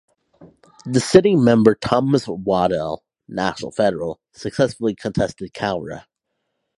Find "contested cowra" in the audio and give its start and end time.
4.95-6.05